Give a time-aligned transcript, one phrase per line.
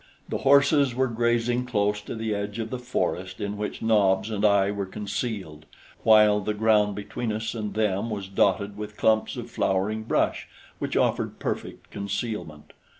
[0.29, 4.43] The horses were grazing close to the edge of the forest in which Nobs and
[4.43, 5.67] I were concealed,
[6.01, 10.47] while the ground between us and them was dotted with clumps of flowering brush
[10.79, 12.73] which offered perfect concealment.